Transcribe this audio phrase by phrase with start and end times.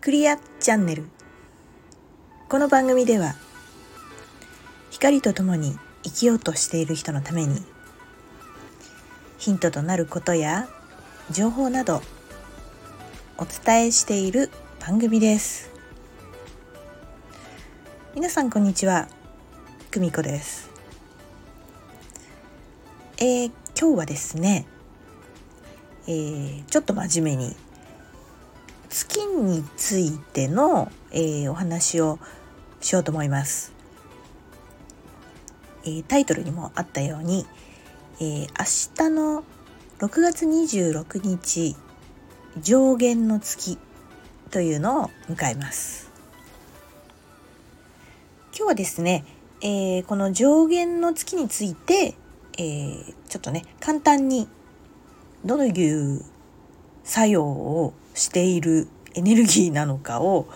[0.00, 1.04] クリアチャンネル。
[2.48, 3.36] この番組では
[4.90, 7.60] 光とともに生きようとしている人のために
[9.38, 10.68] ヒントとなることや
[11.30, 12.02] 情報など
[13.38, 14.50] お伝えしている
[14.80, 15.70] 番組です。
[18.16, 19.06] 皆さんこんにちは
[19.92, 20.70] 久美子です。
[23.18, 24.66] えー、今日はですね、
[26.06, 27.54] えー、ちょっと真面目に
[28.88, 32.18] 月についての、えー、お話を
[32.80, 33.74] しようと思います、
[35.84, 37.44] えー、タイトルにもあったように、
[38.18, 38.48] えー、
[39.00, 39.44] 明日の
[39.98, 41.76] 6月26日
[42.58, 43.76] 上限の月
[44.50, 46.10] というのを迎えます。
[48.56, 49.26] 今日はですね、
[49.60, 52.14] えー、この上限の月について
[52.58, 54.48] えー、ちょっとね簡単に
[55.44, 56.22] どういう
[57.04, 60.48] 作用をしているエネルギーなのかを、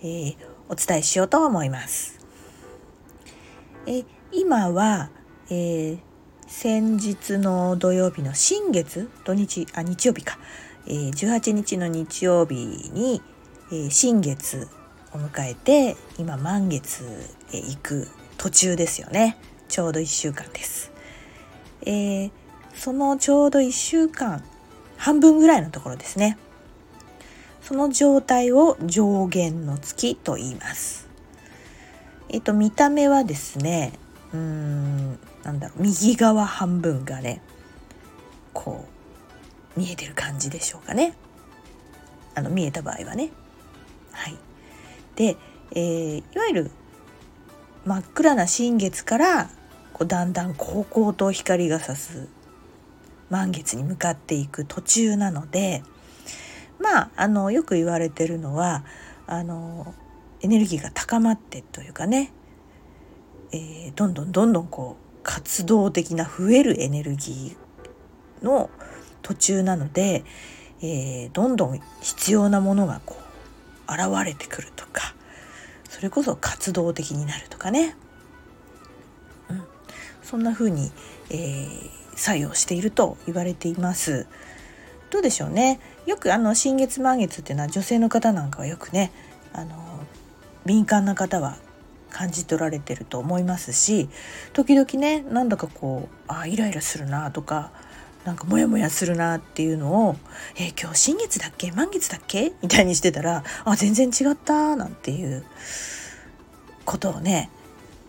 [0.00, 0.36] えー、
[0.68, 2.18] お伝えしようと思います。
[3.86, 5.10] え今は、
[5.50, 5.98] えー、
[6.46, 10.38] 先日の土曜日の新月土日あ日曜日か、
[10.86, 12.54] えー、18日の日曜日
[12.92, 13.22] に、
[13.72, 14.68] えー、新月
[15.12, 17.02] を迎えて今満月
[17.52, 19.38] へ行く途中ですよね
[19.68, 20.97] ちょうど1週間です。
[21.82, 22.30] えー、
[22.74, 24.42] そのちょうど1週間
[24.96, 26.38] 半分ぐらいのところですね。
[27.62, 31.08] その状態を上限の月と言います。
[32.30, 33.92] えっ、と見た目はですね
[34.32, 37.40] うーんなんだろう右側半分がね
[38.52, 38.86] こ
[39.76, 41.14] う見えてる感じでしょうかね。
[42.34, 43.30] あの見えた場合はね。
[44.12, 44.36] はい。
[45.16, 45.36] で、
[45.72, 46.70] えー、いわゆる
[47.84, 49.50] 真っ暗な新月から
[49.98, 52.28] こうだんだんこうこうと光が差す
[53.30, 55.82] 満月に向かっていく途中なので
[56.78, 58.84] まああのよく言われてるのは
[59.26, 59.94] あの
[60.40, 62.32] エネルギーが高まってというかね、
[63.52, 68.70] えー、どんどんどんどんこう活動的な増えるエネルギーの
[69.22, 70.24] 途中なので、
[70.80, 73.16] えー、どんどん必要なものがこ
[73.88, 75.14] う現れてくるとか
[75.88, 77.96] それこそ活動的になるとかね。
[80.28, 80.90] そんな風に、
[81.30, 81.68] えー、
[82.16, 84.26] 作用していると言われています。
[85.10, 89.10] どうでしょうねよくあの新月満月っていうのは女性の方なんかはよくね
[89.54, 89.74] あの
[90.66, 91.56] 敏感な方は
[92.10, 94.10] 感じ取られてると思いますし
[94.52, 97.70] 時々ねなんだかこうあイライラするなとか
[98.26, 100.16] なんかモヤモヤするなっていうのを
[100.56, 101.72] 「えー、今日新月だっけ？
[101.72, 105.46] 満月だっけ?」みたいにしてたら「あ全然違った」なんていう
[106.84, 107.48] ことをね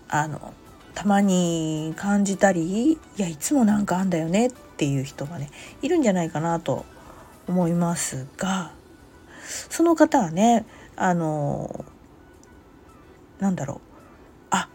[0.09, 0.53] あの
[0.95, 5.49] たまに感じたりいやいつもなんかあんだよねっていう人がね
[5.81, 6.85] いるんじゃないかなと
[7.47, 8.71] 思いますが
[9.69, 11.85] その方はねあの
[13.39, 13.79] なんだろう。
[14.51, 14.67] あ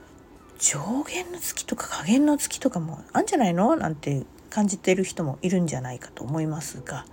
[0.58, 3.76] 上限の月とか下限の月とかもあんじゃないの？
[3.76, 7.04] なんて感じてる人もいるんじゃないかと思いますが。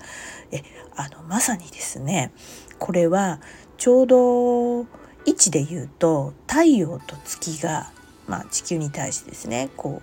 [0.52, 0.64] え
[0.96, 2.32] あのまさにですね
[2.80, 3.40] これは
[3.78, 4.82] ちょうど
[5.26, 7.92] 位置で言うと太陽と月が
[8.32, 10.02] まあ、地球に対してですねこ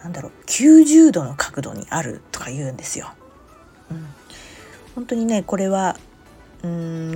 [0.00, 3.12] うなんだろう90度の角度にあるとか言うんですよ。
[3.92, 4.06] うん、
[4.96, 5.96] 本当にねこれは
[6.64, 6.70] うん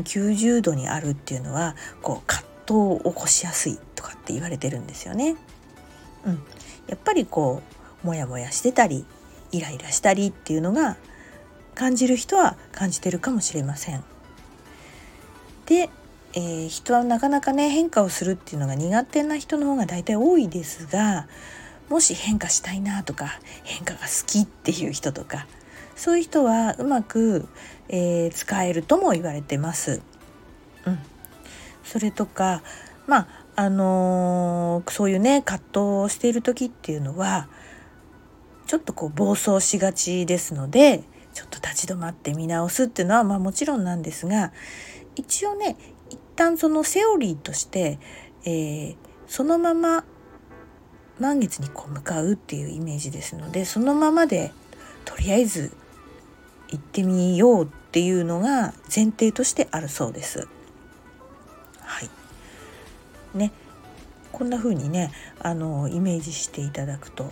[0.05, 5.37] 90度にあるっていうのはこう葛藤を起こしやすいとかって言われてるんですよね。
[6.25, 6.35] うん、
[6.87, 7.61] やっぱりこ
[8.05, 9.05] うモヤモヤしてたり
[9.51, 10.97] イライラしたりっていうのが
[11.75, 14.05] 感じる人は感じてるかもしれません。
[15.67, 15.91] で
[16.34, 21.27] えー、人はなかなかね変化をするっていうのが苦手な人の方が大体多いですが
[21.89, 25.47] もし変化したいなとか変化が好きっていう人とか
[25.97, 27.49] そういう人はうまく、
[27.89, 30.00] えー、使えるとも言われてます。
[30.87, 30.99] うん、
[31.83, 32.62] それとか
[33.06, 37.49] まああのー、そういうね葛藤をしている時っていうのは
[38.69, 41.03] ちょっとこう暴走しがちですので
[41.33, 44.53] ちょっと立ち止まって見直すっていうのはまあもちろんなんですが
[45.16, 45.77] 一応ね
[46.39, 47.99] 旦そのセオリーとして、
[48.45, 48.97] えー、
[49.27, 50.05] そのまま
[51.19, 54.53] 満月にこう向かうっていうイメージですのでそのままで
[55.05, 55.73] とりあえず
[56.69, 60.47] 行ってみようっていうのが前提としてあるそうです。
[61.81, 62.11] はい。
[63.35, 63.53] ね、
[64.33, 67.31] こんな風にねあのイメージしていただくと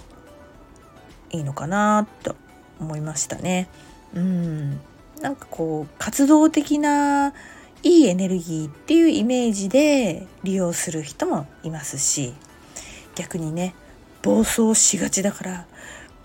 [1.30, 2.34] いいのかなと
[2.80, 3.68] 思いましたね。
[4.14, 4.80] うん
[5.20, 7.32] なんかこう活動的な
[7.86, 12.34] いいエネルギーっていうイメージで利用する人もいますし
[13.14, 13.76] 逆にね
[14.22, 15.66] 暴走しがちだから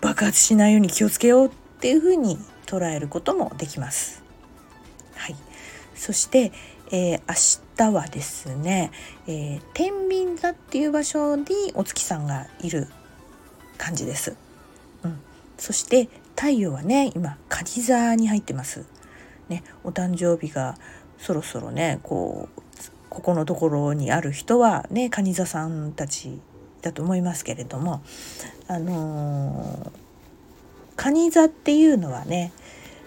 [0.01, 4.23] 爆発しないように気をつけようっていうふうに捉えることもできます。
[5.13, 5.35] はい、
[5.93, 6.51] そして、
[6.91, 8.91] えー、明日はですね、
[9.27, 12.87] えー、天秤座っていう場所にお月さんがいる
[13.77, 14.35] 感じです。
[15.03, 15.19] うん、
[15.59, 18.83] そして太陽はね今蟹座に入ってます。
[19.51, 20.77] ね、お誕生日が
[21.17, 22.61] そろそろねこう
[23.09, 26.39] ここのところにある人はね蟹座さんたち
[26.81, 28.01] だと思いますけれども
[28.67, 29.91] あの
[30.95, 32.53] 蟹座っていうのはね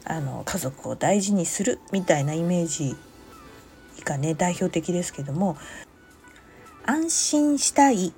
[0.05, 2.95] あの家族を大事にするみたいなイメージ
[4.05, 5.57] がね代表的ですけども
[6.85, 8.13] 安心したい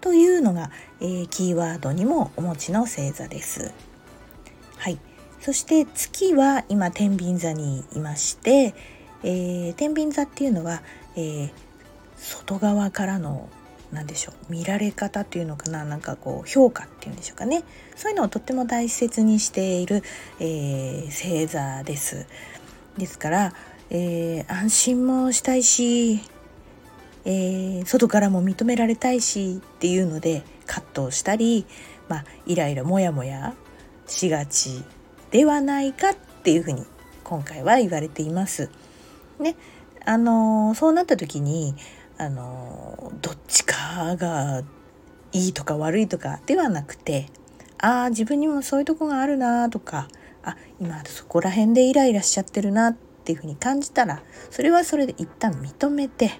[0.00, 0.70] というのが、
[1.00, 3.72] えー、キーワードにもお持ちの星座です。
[5.44, 8.74] そして月は今天秤座にいまして、
[9.22, 10.80] えー、天秤座っていうのは、
[11.16, 11.50] えー、
[12.16, 13.50] 外側からの
[13.92, 17.62] 何でしょう見られ方っていうのかななんかこう評価っていうんでしょうかね
[17.94, 20.02] そういうのをとっても大切にしている、
[20.40, 22.26] えー、星座です。
[22.96, 23.52] ですから、
[23.90, 26.22] えー、安心もしたいし、
[27.26, 31.66] えー、外からも認められたいしっていうので葛藤したり、
[32.08, 33.52] まあ、イライラモヤモヤ
[34.06, 34.82] しがち
[35.34, 36.86] ではないかっていうふうに
[37.24, 38.70] 今回は言われています。
[39.40, 39.56] ね、
[40.04, 41.74] あのそうなった時に
[42.18, 44.62] あのどっちかが
[45.32, 47.26] いいとか悪いとかではなくて
[47.78, 50.06] ああ自分にもそういうとこがあるなとか
[50.44, 54.22] あ今そこら辺でイライラしちゃってるなっていうふうに感じたら
[54.52, 56.30] それはそれで一旦認めて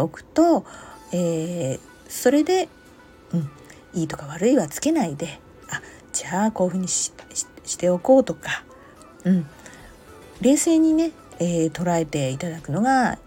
[0.00, 0.64] おくと、
[1.12, 2.68] えー、それで、
[3.32, 3.50] うん、
[3.94, 5.38] いいとか悪いはつけないで
[5.70, 5.80] あ
[6.12, 7.12] じゃあこういうふうにし
[7.66, 8.64] しておこうとか、
[9.24, 9.46] うん、
[10.40, 13.18] 冷静にね、えー、捉えていただくのが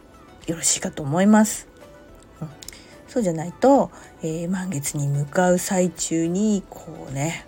[0.48, 1.68] よろしいかと思います。
[2.42, 2.50] うん、
[3.08, 3.92] そうじゃないと、
[4.24, 7.46] えー、満月に向かう最中にこうね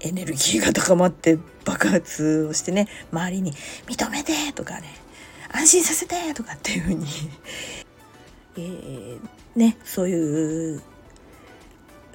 [0.00, 3.52] エネルギーが高まって爆発をしてね周りに
[3.86, 4.94] 「認めて!」とかね
[5.52, 7.06] 「安心させて!」とかっていうふうに
[8.56, 9.20] えー、
[9.56, 10.82] ねそういう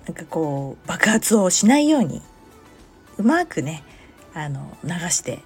[0.05, 2.21] なんかこう爆発をしないように
[3.17, 3.83] うまくね
[4.33, 5.39] あの流して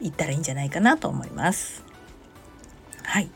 [0.00, 1.84] いったらいいんじゃないかなと思います。
[3.02, 3.30] はい、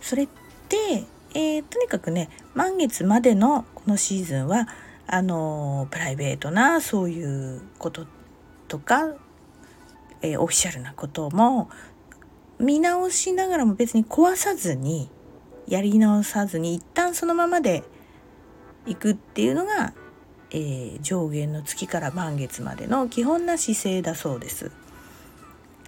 [0.00, 0.28] それっ
[0.68, 1.04] て、
[1.34, 4.68] えー、とにかくね満月までのこのシーズンは
[5.06, 8.06] あのプライベートなそういうこと
[8.68, 9.14] とか、
[10.22, 11.70] えー、オフィシャルなことも
[12.58, 15.10] 見直しながらも別に壊さずに
[15.66, 17.84] やり直さずに一旦そのままで
[18.86, 19.92] いくっていうのが、
[20.50, 24.70] えー、上限の月から満月までの基本な姿勢だそうです。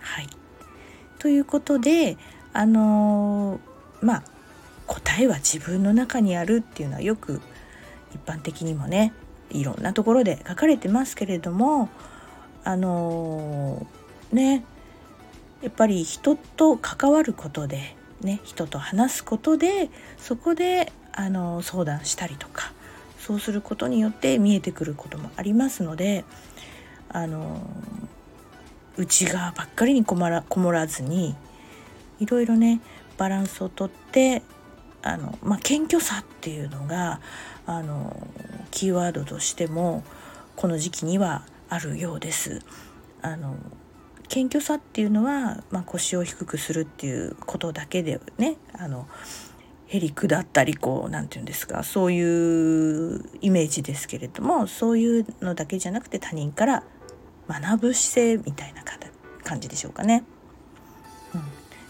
[0.01, 0.29] はい、
[1.19, 2.17] ということで
[2.53, 4.23] あのー、まあ
[4.87, 7.41] 答えは自分の中にあるっていうのはよく
[8.15, 9.13] 一般的にもね
[9.51, 11.89] いろんなところで書かれてますけれども
[12.65, 14.65] あのー、ね
[15.63, 22.73] やっぱり人と関わることでね人と話すことでそこであの相談したりとか
[23.19, 26.25] そうすることによって見えてくることもありますので
[27.09, 27.61] あの
[28.97, 31.37] 内側ばっかりにこもらこもらずに
[32.21, 32.81] いろいろね
[33.17, 34.43] バランスをとって
[35.03, 37.21] あの、まあ、謙虚さっていうのが
[37.67, 38.29] あの
[38.71, 40.03] キーワードとしても
[40.57, 42.63] この時期にはあるようです。
[43.23, 43.57] あの
[44.29, 49.09] 謙虚さっていうのは、まあ、腰を低くするっていうことだけでねあの
[49.89, 56.85] へりくだったりこう何て言うんですかそういうイメージですけれどもそういうのだけじゃなくて他人から
[57.49, 58.83] 学ぶ姿勢みたいな
[59.43, 60.25] 感じでしょうかね。
[61.35, 61.43] うん、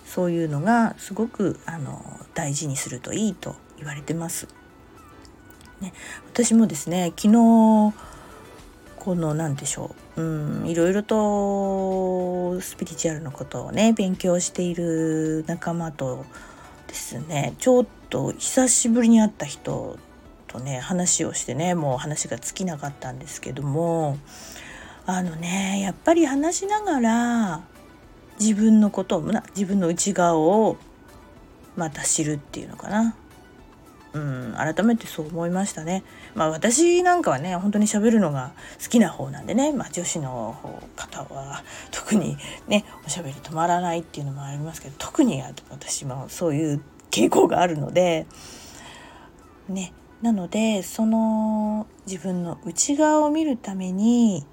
[0.06, 2.00] そういうのがすごくあの
[2.34, 4.46] 大事にするといいと言われてます。
[5.80, 5.92] ね、
[6.32, 7.94] 私もですね昨日
[8.96, 16.24] この何でしょう、うん、いろいろとスピリチュアルのことをね勉強している仲間と
[16.88, 19.98] ですねちょっと久しぶりに会った人
[20.48, 24.18] とね話をしてねもう話が尽きなかったんですけども
[25.06, 27.60] あのねやっぱり話しながら
[28.40, 29.22] 自分のことを
[29.54, 30.76] 自分の内側を
[31.76, 33.14] また知るっていうのかな。
[34.14, 36.02] うん、改めてそう思いましたね。
[36.34, 42.36] まあ私なんかはね本当に喋るのが好きな方なんでね、まあ、女子の方は特に
[42.66, 48.26] ねおしゃべり止まらないっていうのもありますけど特に私もそういう傾向があるので
[49.68, 54.44] ねなのでその自分の内側を見るために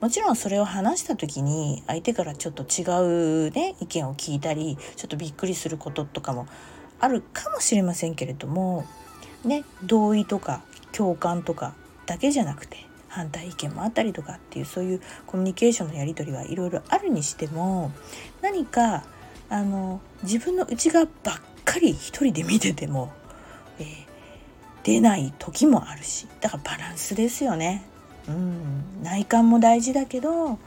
[0.00, 2.84] もちろんそれを話した時に相手からちょっと違
[3.48, 6.46] うね意見を聞いたりちょっとびっくりすることとかも
[7.00, 8.86] あるかもしれませんけれども
[9.44, 10.62] ね同意とか
[10.92, 11.74] 共感とか
[12.06, 17.90] だけじゃなくて反対意見もあったりとかっていうそういうコミュニケーションのやり取りはいろいろあるにしても
[18.42, 19.04] 何か
[19.48, 23.12] あの自分の内側ばっかり一人で見てても、
[23.78, 23.86] えー、
[24.82, 27.84] 出ない時もあるしだからバランスですよね。
[28.28, 30.58] うん、内観も大事だけど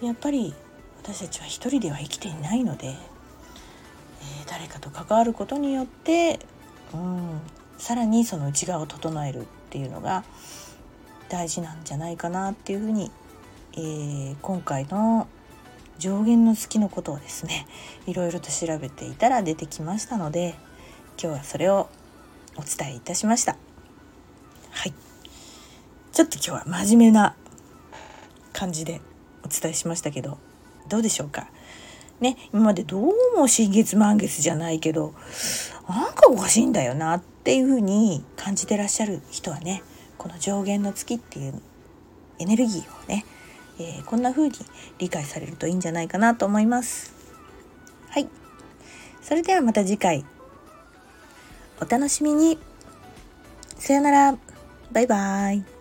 [0.00, 0.54] やっぱり
[1.02, 6.38] 私たちは一人では生きていないので、ー、誰かと関わることによって、
[6.92, 7.40] うん、
[7.78, 10.24] さらにその内側を整えるっていうのが
[11.28, 13.10] 大事なんじゃないかなっていうふうに、
[13.74, 15.26] えー、今回の
[15.98, 17.66] 上限の月のことをですね
[18.06, 20.54] いろいろと調べていたら出てきましたので
[21.20, 21.88] 今日はそれを
[22.56, 23.56] お伝えいたしました。
[24.70, 24.94] はい。
[26.12, 27.34] ちょっと今日は真面目な
[28.52, 29.00] 感じで
[29.44, 30.38] お伝えしましたけど
[30.88, 31.48] どうでしょうか？
[32.20, 35.14] ね今までどうも新月満月じゃないけど
[35.88, 39.82] なんかおかしいんだよなっていうふうに感じてらっしゃる人はね
[40.16, 41.60] この上限の月っていう
[42.38, 43.24] エネルギーをね、
[43.78, 44.54] えー、こんな風に
[44.98, 47.12] 理解されるといいんじゃないかなと思います。
[48.10, 48.28] はい。
[49.22, 50.24] それではまた次回
[51.80, 52.58] お楽しみに。
[53.78, 54.38] さよなら。
[54.92, 55.73] バイバイ。